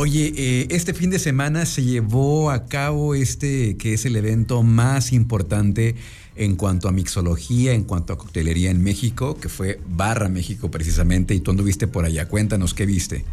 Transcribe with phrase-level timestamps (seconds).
[0.00, 4.62] Oye, eh, este fin de semana se llevó a cabo este que es el evento
[4.62, 5.96] más importante
[6.36, 11.34] en cuanto a mixología, en cuanto a coctelería en México, que fue Barra México precisamente,
[11.34, 12.28] y tú anduviste por allá.
[12.28, 13.24] Cuéntanos qué viste.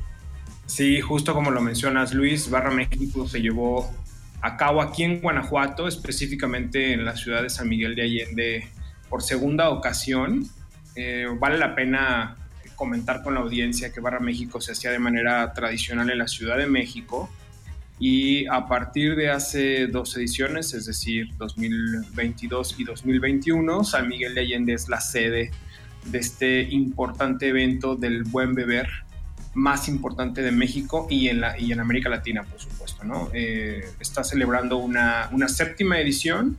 [0.66, 3.88] Sí, justo como lo mencionas, Luis, Barra México se llevó
[4.42, 8.68] a cabo aquí en Guanajuato, específicamente en la ciudad de San Miguel de Allende,
[9.08, 10.50] por segunda ocasión.
[10.96, 12.38] Eh, vale la pena
[12.76, 16.58] comentar con la audiencia que Barra México se hacía de manera tradicional en la Ciudad
[16.58, 17.30] de México
[18.00, 24.42] y a partir de hace dos ediciones, es decir, 2022 y 2021, San Miguel de
[24.42, 25.52] Allende es la sede
[26.06, 28.88] de este importante evento del buen beber
[29.54, 33.06] más importante de México y en, la, y en América Latina, por supuesto.
[33.06, 33.30] ¿no?
[33.34, 36.58] Eh, está celebrando una, una séptima edición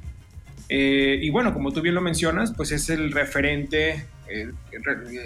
[0.68, 4.50] eh, y bueno, como tú bien lo mencionas, pues es el referente eh,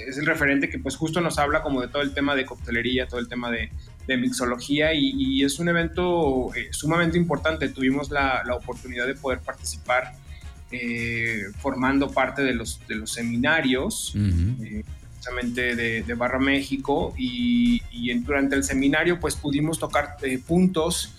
[0.06, 3.06] es el referente que pues justo nos habla como de todo el tema de coctelería,
[3.06, 3.70] todo el tema de,
[4.16, 7.68] mixología y, es un evento eh, sumamente importante.
[7.68, 10.14] Tuvimos la, oportunidad de poder participar
[10.72, 14.12] eh, formando parte de los, de los seminarios.
[14.12, 17.80] precisamente de, Barra México y,
[18.25, 20.16] durante el seminario pues pudimos tocar
[20.47, 21.14] puntos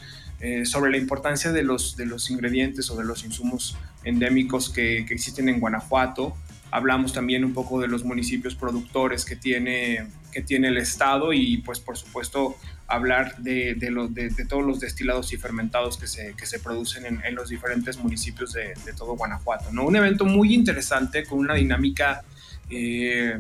[0.66, 5.14] sobre la importancia de los, de los ingredientes o de los insumos endémicos que, que
[5.14, 6.36] existen en Guanajuato,
[6.72, 11.58] Hablamos también un poco de los municipios productores que tiene, que tiene el Estado y
[11.58, 12.56] pues por supuesto
[12.88, 17.50] hablar de, de, todos los destilados y fermentados que se, que se producen en, los
[17.50, 19.70] diferentes municipios de, todo Guanajuato.
[19.74, 19.86] ¿no?
[19.86, 22.24] Un evento muy interesante con una dinámica
[22.70, 23.38] eh,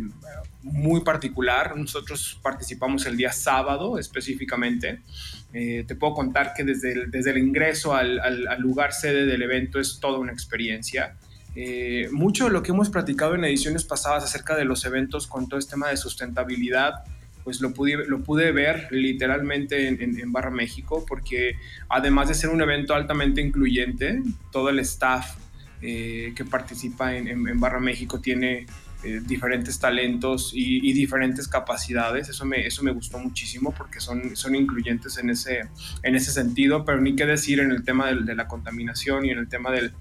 [0.63, 1.75] muy particular.
[1.75, 5.01] Nosotros participamos el día sábado específicamente.
[5.53, 9.41] Eh, te puedo contar que desde el, desde el ingreso al, al, lugar sede del
[9.41, 11.17] evento es toda una experiencia.
[11.55, 15.49] Eh, mucho de lo que hemos platicado en ediciones pasadas acerca de los eventos con
[15.49, 17.03] todo este tema de sustentabilidad,
[17.43, 21.55] pues lo pude, lo pude ver literalmente en, Barra México, porque
[21.89, 25.35] además de ser un evento altamente incluyente, todo el staff
[25.81, 28.67] eh, que participa en, Barra México tiene
[29.03, 32.29] eh, diferentes talentos y, diferentes capacidades.
[32.29, 35.61] Eso me, eso me gustó muchísimo porque son, son incluyentes en ese,
[36.03, 39.39] en ese sentido, pero ni qué decir en el tema de la contaminación y en
[39.39, 39.93] el tema del,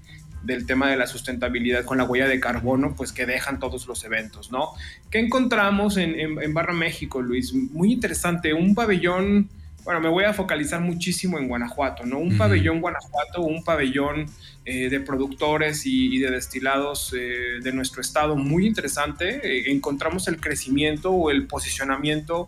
[0.43, 4.03] del tema de la sustentabilidad con la huella de carbono, pues que dejan todos los
[4.03, 4.69] eventos, ¿no?
[5.09, 7.53] ¿Qué encontramos en, Barra México, Luis?
[7.53, 9.49] Muy interesante, un pabellón,
[9.83, 12.19] bueno, me voy a focalizar muchísimo en Guanajuato, ¿no?
[12.19, 14.27] Un pabellón Guanajuato, un pabellón
[14.65, 19.41] eh, de productores y, de destilados eh, de nuestro estado muy interesante.
[19.43, 22.47] Eh, encontramos el crecimiento o el posicionamiento,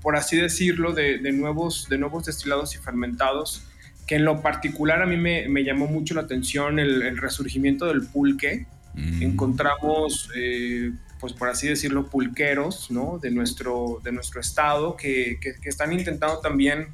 [0.00, 3.64] por así decirlo, de, nuevos, de nuevos destilados y fermentados
[4.10, 8.66] que en lo particular a mí me, llamó mucho la atención el, resurgimiento del pulque.
[8.94, 9.22] Mm.
[9.22, 13.18] Encontramos, eh, pues por así decirlo, pulqueros ¿no?
[13.18, 16.88] de, nuestro, de nuestro estado que, que, están intentando también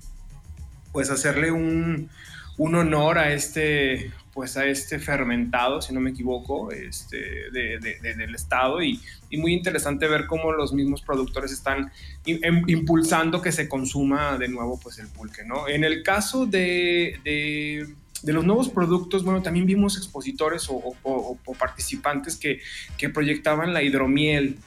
[0.93, 2.11] pues hacerle un,
[2.59, 8.83] un honor a este, pues a este fermentado, si no me equivoco, este, del estado
[8.83, 9.01] y,
[9.39, 11.93] muy interesante ver cómo los mismos productores están
[12.25, 15.69] em, impulsando que se consuma de nuevo pues el pulque, ¿no?
[15.69, 17.87] En el caso de,
[18.25, 22.61] los nuevos productos, bueno, también vimos expositores o, participantes que,
[22.97, 24.59] que, proyectaban la hidromiel,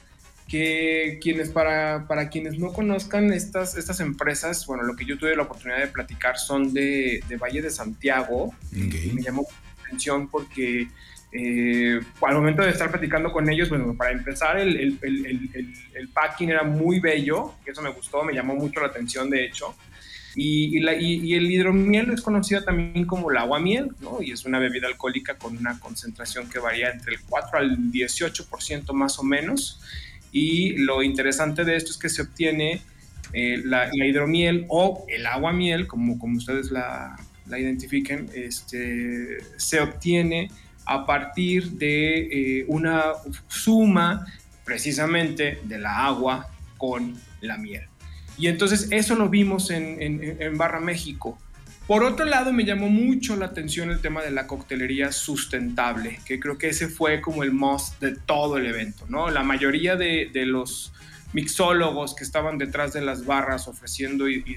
[0.48, 5.36] que quienes, para, para quienes no conozcan estas, estas empresas, bueno, lo que yo tuve
[5.36, 8.52] la oportunidad de platicar son de, de Valle de Santiago.
[8.72, 9.46] Me llamó
[9.78, 10.88] la atención porque
[11.32, 16.08] eh, al momento de estar platicando con ellos, bueno, para empezar, el, el, el, el,
[16.08, 19.76] packing era muy bello, que eso me gustó, me llamó mucho la atención, de hecho.
[20.36, 24.22] Y, el hidromiel es conocida también como el agua miel, ¿no?
[24.22, 28.92] Y es una bebida alcohólica con una concentración que varía entre el 4 al 18%
[28.92, 29.80] más o menos.
[30.32, 32.82] Y lo interesante de esto es que se obtiene
[33.32, 40.50] eh, la, hidromiel o el agua miel, como, ustedes la, la identifiquen, este, se obtiene
[40.86, 43.12] a partir de eh, una
[43.48, 44.26] suma
[44.64, 46.48] precisamente de la agua
[46.78, 47.89] con la miel.
[48.40, 51.38] Y entonces eso lo vimos en, en, en Barra México.
[51.90, 56.38] Por otro lado, me llamó mucho la atención el tema de la coctelería sustentable, que
[56.38, 59.28] creo que ese fue como el most de todo el evento, ¿no?
[59.28, 60.92] La mayoría de, los
[61.32, 64.56] mixólogos que estaban detrás de las barras ofreciendo y,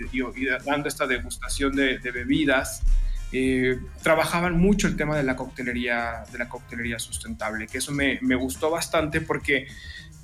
[0.64, 2.84] dando esta degustación de, bebidas,
[3.32, 8.20] eh, trabajaban mucho el tema de la coctelería, de la coctelería sustentable, que eso me,
[8.22, 9.66] me gustó bastante porque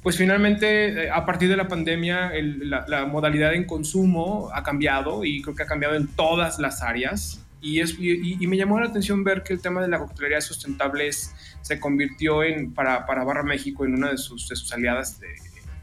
[0.02, 5.42] pues finalmente eh, a partir de la pandemia la, modalidad en consumo ha cambiado y
[5.42, 7.46] creo que ha cambiado en todas las áreas.
[7.62, 11.10] Y, es, y, me llamó la atención ver que el tema de la coctelería sustentable
[11.12, 15.20] se convirtió en, para, para, Barra México en una de sus, de sus aliadas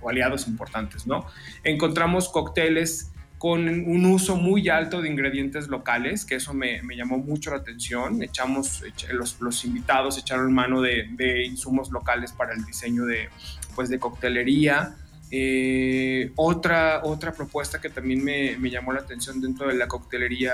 [0.00, 1.26] o aliados importantes, ¿no?
[1.64, 7.50] Encontramos cócteles con un uso muy alto de ingredientes locales, que eso me, llamó mucho
[7.50, 8.23] la atención.
[8.23, 13.29] Echamos, los, los invitados echaron mano de, insumos locales para el diseño de,
[13.75, 14.97] pues, de coctelería.
[15.31, 20.53] Eh, otra, otra propuesta que también me, me, llamó la atención dentro de la coctelería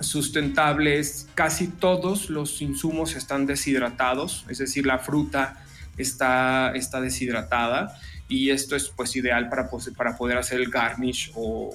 [0.00, 5.64] sustentable es casi todos los insumos están deshidratados, es decir, la fruta
[5.96, 11.70] está, está deshidratada y esto es pues ideal para, para poder hacer el garnish o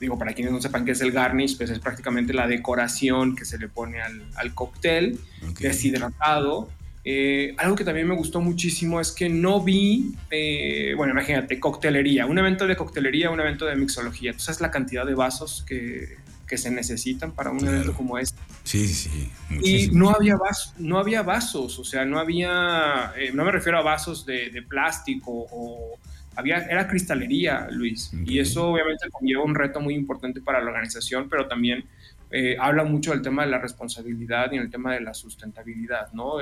[0.00, 3.44] digo para quienes no sepan qué es el garnish pues es prácticamente la decoración que
[3.44, 5.18] se le pone al, al cóctel
[5.58, 6.68] deshidratado
[7.08, 12.26] eh, algo que también me gustó muchísimo es que no vi, eh, bueno, imagínate, coctelería,
[12.26, 14.32] un evento de coctelería, un evento de mixología.
[14.32, 16.16] ¿Tú sabes la cantidad de vasos que,
[16.46, 18.38] que se necesitan para un evento como este.
[18.64, 19.30] Sí, sí.
[19.62, 23.78] Y no había, vasos, no había vasos, o sea, no había, eh, no me refiero
[23.78, 25.98] a vasos de, de, plástico o
[26.36, 28.10] había, era cristalería, Luis.
[28.24, 31.84] Y eso obviamente conlleva un reto muy importante para la organización, pero también
[32.30, 36.38] eh, habla mucho del tema de la responsabilidad y el tema de la sustentabilidad, ¿no?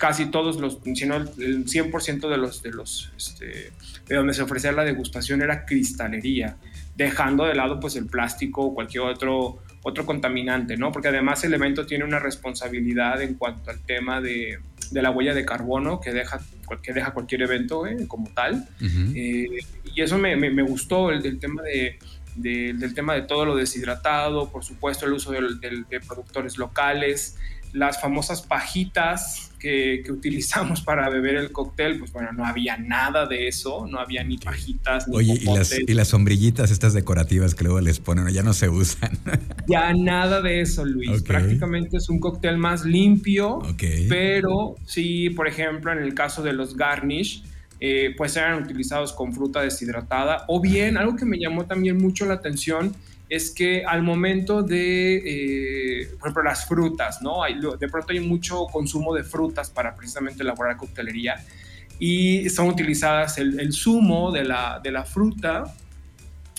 [0.00, 3.70] casi todos los, si no el 100% de los, de los, este,
[4.08, 6.56] de donde se ofrecía la degustación era cristalería
[6.96, 10.92] dejando de lado pues el plástico o cualquier otro, otro contaminante, ¿no?
[10.92, 14.58] Porque además el evento tiene una responsabilidad en cuanto al tema de,
[14.90, 16.40] de la huella de carbono que deja,
[16.82, 18.06] que deja cualquier evento ¿eh?
[18.08, 18.68] como tal.
[19.14, 19.46] Eh,
[19.94, 21.98] y eso me, me, gustó, el, tema de,
[22.36, 27.36] del tema de todo lo deshidratado, por supuesto el uso de productores locales,
[27.72, 33.46] las famosas pajitas que, utilizamos para beber el cóctel, pues bueno, no había nada de
[33.46, 37.64] eso, no había ni pajitas, ni Oye, y las, y las, sombrillitas estas decorativas que
[37.64, 39.10] luego les ponen, ya no se usan.
[39.68, 41.22] Ya nada de eso, Luis.
[41.22, 43.60] Prácticamente es un cóctel más limpio,
[44.08, 47.44] pero sí, por ejemplo, en el caso de los garnish,
[47.78, 52.26] eh, pues eran utilizados con fruta deshidratada, o bien, algo que me llamó también mucho
[52.26, 52.94] la atención,
[53.30, 57.44] es que al momento de, eh, por ejemplo, las frutas, ¿no?
[57.44, 61.36] Hay, de pronto hay mucho consumo de frutas para precisamente elaborar coctelería
[62.00, 65.72] y son utilizadas el, zumo de la, de la, fruta.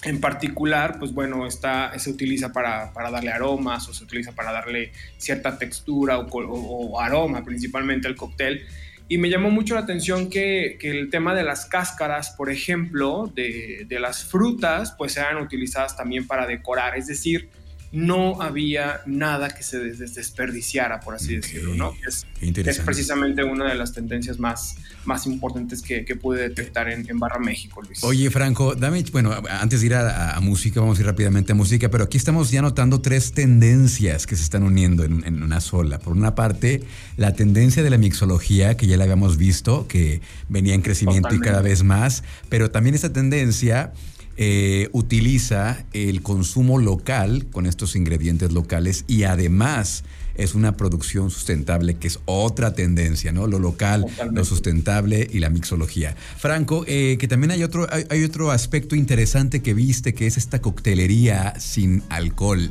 [0.04, 4.54] En particular, pues bueno, está, se utiliza para, para, darle aromas o se utiliza para
[4.54, 8.66] darle cierta textura o, o aroma principalmente al cóctel.
[9.12, 13.84] Y me llamó mucho la atención que, el tema de las cáscaras, por ejemplo, de,
[13.86, 16.98] de, las frutas, pues eran utilizadas también para decorar.
[16.98, 17.50] Es decir,
[17.92, 21.94] no había nada que se desperdiciara, por así decirlo, ¿no?
[22.08, 27.10] Es, es, precisamente una de las tendencias más, más importantes que, que pude detectar en,
[27.10, 28.02] en, Barra México, Luis.
[28.04, 31.90] Oye, Franco, dame, bueno, antes de ir a, música, vamos a ir rápidamente a música,
[31.90, 36.00] pero aquí estamos ya notando tres tendencias que se están uniendo en, en una sola.
[36.00, 36.84] Por una parte,
[37.18, 41.40] la tendencia de la mixología, que ya la habíamos visto, que venía en crecimiento y
[41.40, 43.92] cada vez más, pero también esta tendencia
[44.38, 50.04] eh, utiliza el consumo local con estos ingredientes locales y además
[50.36, 53.48] es una producción sustentable, que es otra tendencia, ¿no?
[53.48, 56.16] Lo local, lo sustentable y la mixología.
[56.38, 60.60] Franco, eh, que también hay otro, hay, otro aspecto interesante que viste, que es esta
[60.62, 62.70] coctelería sin alcohol.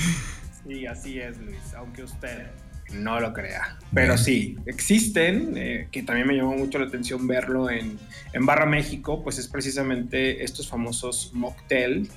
[0.68, 2.46] sí, así es, Luis, aunque usted
[2.94, 3.78] no lo crea.
[3.92, 7.98] Pero sí, existen, eh, que también me llamó mucho la atención verlo en,
[8.32, 12.08] en, Barra México, pues es precisamente estos famosos mocktail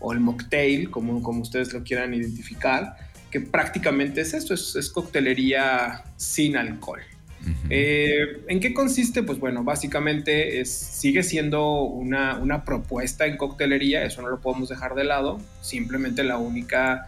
[0.00, 2.96] o el mocktail, como, como ustedes lo quieran identificar,
[3.30, 7.00] que prácticamente es esto, es, coctelería sin alcohol.
[7.70, 9.22] Eh, ¿En qué consiste?
[9.22, 14.68] Pues bueno, básicamente es, sigue siendo una, una propuesta en coctelería, eso no lo podemos
[14.68, 17.06] dejar de lado, simplemente la única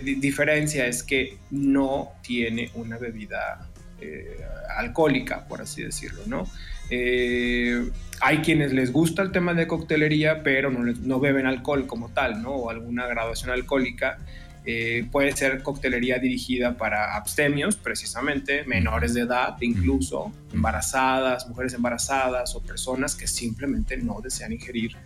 [0.00, 3.68] diferencia es que no tiene una bebida
[4.00, 4.38] eh,
[4.76, 6.48] alcohólica, por así decirlo, ¿no?
[6.90, 12.10] Eh, hay quienes les gusta el tema de coctelería, pero no, no beben alcohol como
[12.10, 12.50] tal, ¿no?
[12.50, 14.18] O alguna graduación alcohólica.
[14.66, 22.54] Eh, puede ser coctelería dirigida para abstemios, precisamente, menores de edad, incluso embarazadas, mujeres embarazadas
[22.54, 24.96] o personas que simplemente no desean ingerir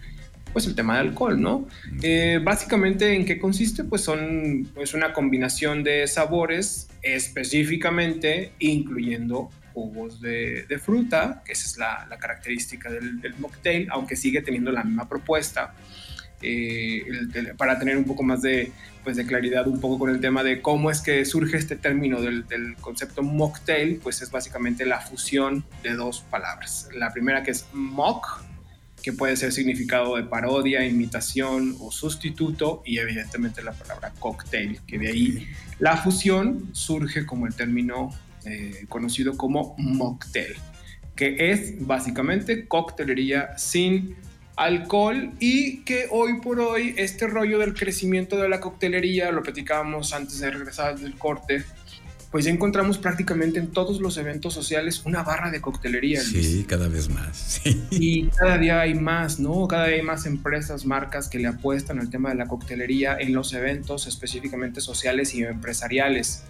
[0.59, 1.69] pues el tema de alcohol, ¿no?
[2.03, 3.85] Eh, básicamente, ¿en qué consiste?
[3.85, 11.79] Pues son pues, una combinación de sabores, específicamente incluyendo jugos de, fruta, que esa es
[11.79, 15.75] la, característica del, mocktail, aunque sigue teniendo la misma propuesta.
[16.43, 17.05] Eh,
[17.57, 18.73] para tener un poco más de,
[19.05, 22.21] pues de claridad un poco con el tema de cómo es que surge este término
[22.21, 26.89] del, del, concepto mocktail, pues es básicamente la fusión de dos palabras.
[26.93, 28.43] La primera que es mock,
[29.03, 34.99] que puede ser significado de parodia, imitación o sustituto, y evidentemente la palabra cocktail, que
[34.99, 38.11] de ahí la fusión surge como el término
[38.45, 40.55] eh, conocido como mocktail,
[41.15, 44.17] que es básicamente coctelería sin
[44.57, 50.13] alcohol y que hoy por hoy este rollo del crecimiento de la coctelería, lo platicábamos
[50.13, 51.65] antes de regresar del corte,
[52.31, 56.21] pues ya encontramos prácticamente en todos los eventos sociales una barra de coctelería.
[56.21, 57.61] Sí, cada vez más.
[57.91, 59.67] Y cada día hay más, ¿no?
[59.67, 63.33] Cada día hay más empresas, marcas que le apuestan al tema de la coctelería en
[63.33, 66.43] los eventos específicamente sociales y empresariales.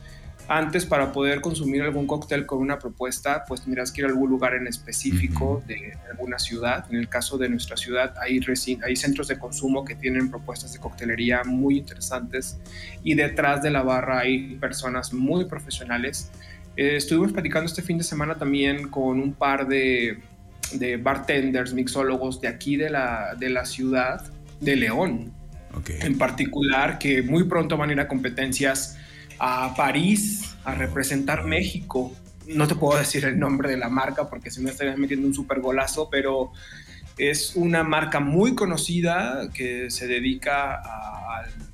[0.46, 4.30] Antes, para poder consumir algún cóctel con una propuesta, pues tendrías que ir a algún
[4.30, 6.86] lugar en específico de alguna ciudad.
[6.88, 8.40] En el caso de nuestra ciudad, hay,
[8.82, 12.58] hay centros de consumo que tienen propuestas de coctelería muy interesantes
[13.02, 16.30] y detrás de la barra hay personas muy profesionales.
[16.76, 20.18] Eh, estuvimos platicando este fin de semana también con un par de,
[20.72, 24.24] de bartenders, mixólogos de aquí de la, de la ciudad,
[24.60, 25.32] de León.
[26.00, 28.96] En particular, que muy pronto van a ir a competencias
[29.38, 32.12] a París a representar México.
[32.46, 35.34] No te puedo decir el nombre de la marca porque si me estarías metiendo un
[35.34, 36.52] super golazo, pero
[37.18, 40.80] es una marca muy conocida que se dedica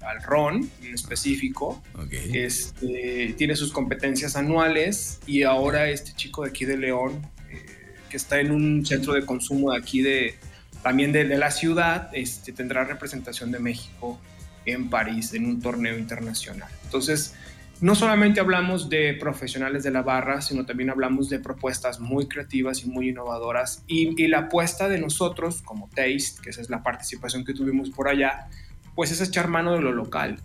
[0.00, 1.82] al, ron en específico.
[2.10, 8.16] Este, tiene sus competencias anuales y ahora este chico de aquí de León, eh, que
[8.16, 10.34] está en un centro de consumo de aquí de
[10.82, 14.20] también de, la ciudad, este, tendrá representación de México
[14.66, 16.68] en París en un torneo internacional.
[16.84, 17.34] Entonces,
[17.84, 22.82] no solamente hablamos de profesionales de la barra, sino también hablamos de propuestas muy creativas
[22.82, 23.84] y muy innovadoras.
[23.86, 28.08] Y, la apuesta de nosotros como Taste, que esa es la participación que tuvimos por
[28.08, 28.48] allá,
[28.94, 30.38] pues es echar mano de lo local.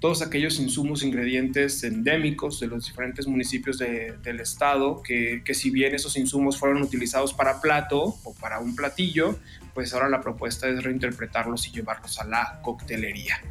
[0.00, 5.94] Todos aquellos insumos, ingredientes endémicos de los diferentes municipios del estado, que, que si bien
[5.94, 9.38] esos insumos fueron utilizados para plato o para un platillo,
[9.76, 13.42] pues ahora la propuesta es reinterpretarlos y llevarlos a la coctelería.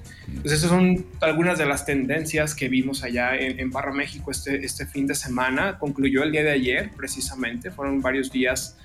[0.41, 4.87] Pues esas son algunas de las tendencias que vimos allá en, Barra México este, este
[4.87, 5.77] fin de semana.
[5.77, 7.69] Concluyó el día de ayer, precisamente.
[7.69, 8.75] Fueron varios días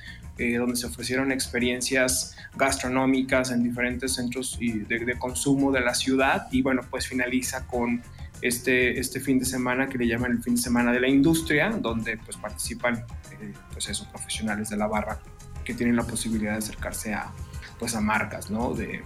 [0.41, 6.49] eh, donde se ofrecieron experiencias gastronómicas en diferentes centros de, consumo de la ciudad.
[6.51, 8.03] Y bueno, pues finaliza con
[8.41, 11.69] este, este fin de semana que le llaman el fin de semana de la industria,
[11.69, 13.05] donde pues participan
[13.39, 15.21] eh, pues esos profesionales de la barra
[15.63, 17.31] que tienen la posibilidad de acercarse a,
[17.79, 18.73] pues a marcas, ¿no?
[18.73, 19.03] De,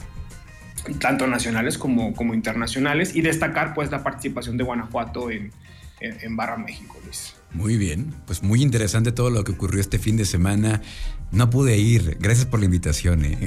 [1.00, 5.50] tanto nacionales como, como internacionales y destacar pues la participación de Guanajuato en,
[6.00, 7.34] en, Barra México, Luis.
[7.54, 10.82] Muy bien, pues muy interesante todo lo que ocurrió este fin de semana.
[11.30, 13.24] No pude ir, gracias por la invitación.
[13.24, 13.38] ¿eh?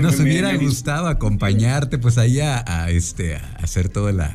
[0.00, 4.34] Nos hubiera gustado acompañarte pues ahí a, este, a hacer toda la,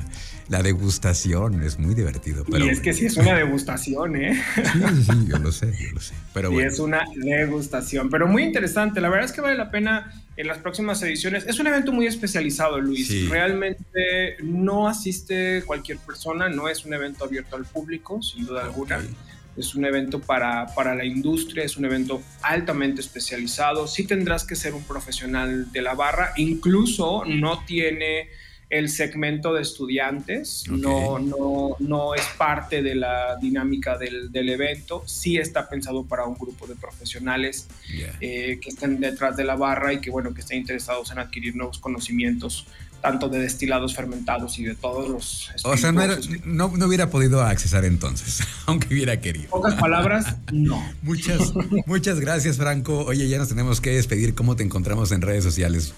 [0.50, 2.44] la degustación es muy divertido.
[2.50, 4.42] Pero y es que sí es una degustación, ¿eh?
[4.56, 6.14] Sí, sí, yo lo sé, yo lo sé.
[6.34, 9.02] Pero sí, es una degustación, pero muy interesante.
[9.02, 11.46] La verdad es que vale la pena en las próximas ediciones.
[11.48, 13.30] Es un evento muy especializado, Luis.
[13.30, 19.00] Realmente no asiste cualquier persona, no es un evento abierto al público, sin duda alguna.
[19.58, 23.88] Es un evento para, para la industria, es un evento altamente especializado.
[23.88, 28.30] Sí tendrás que ser un profesional de la barra, incluso no tiene
[28.72, 35.04] el segmento de estudiantes, no, no, no es parte de la dinámica del, del, evento,
[35.06, 37.68] sí está pensado para un grupo de profesionales
[38.22, 41.54] eh, que estén detrás de la barra y que, bueno, que estén interesados en adquirir
[41.54, 42.66] nuevos conocimientos
[43.02, 45.50] tanto de destilados fermentados y de todos los...
[45.64, 46.08] O sea, no,
[46.46, 49.50] no, no, hubiera podido accesar entonces, aunque hubiera querido.
[49.50, 50.82] Pocas palabras, no.
[51.02, 51.52] muchas,
[51.88, 53.04] muchas gracias, Franco.
[53.06, 54.34] Oye, ya nos tenemos que despedir.
[54.34, 55.94] ¿Cómo te encontramos en redes sociales?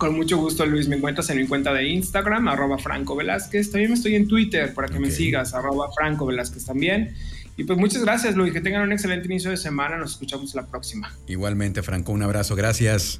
[0.00, 0.88] Con mucho gusto, Luis.
[0.88, 3.70] Me encuentras en mi cuenta de Instagram, arroba Franco Velázquez.
[3.70, 7.14] También estoy en Twitter para que me sigas, arroba Franco Velázquez también.
[7.58, 8.54] Y pues muchas gracias, Luis.
[8.54, 9.98] Que tengan un excelente inicio de semana.
[9.98, 11.14] Nos escuchamos la próxima.
[11.26, 12.12] Igualmente, Franco.
[12.12, 12.56] Un abrazo.
[12.56, 13.18] Gracias.